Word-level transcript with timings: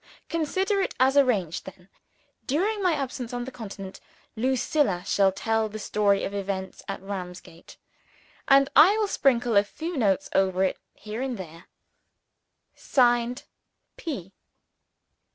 Consider 0.29 0.81
it 0.81 0.95
as 0.99 1.15
arranged, 1.15 1.65
then. 1.65 1.87
During 2.47 2.81
my 2.81 2.93
absence 2.93 3.33
on 3.33 3.45
the 3.45 3.51
Continent, 3.51 3.99
Lucilla 4.35 5.03
shall 5.05 5.31
tell 5.31 5.69
the 5.69 5.77
story 5.77 6.23
of 6.23 6.33
events 6.33 6.81
at 6.87 7.03
Ramsgate. 7.03 7.77
(And 8.47 8.67
I 8.75 8.97
will 8.97 9.05
sprinkle 9.07 9.55
a 9.55 9.63
few 9.63 9.95
notes 9.95 10.27
over 10.33 10.63
it, 10.63 10.79
here 10.95 11.21
and 11.21 11.37
there; 11.37 11.65
signed 12.73 13.43
P.) 13.95 14.33